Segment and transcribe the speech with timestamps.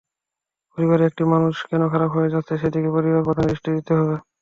[0.71, 4.15] পরিবারে একটি মানুষ কেন খারাপ হয়ে যাচ্ছে, সেদিকে পরিবারপ্রধানকে দৃষ্টি দিতে হবে।